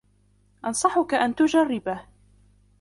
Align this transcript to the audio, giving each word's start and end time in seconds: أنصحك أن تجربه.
أنصحك 0.65 1.13
أن 1.13 1.35
تجربه. 1.35 2.01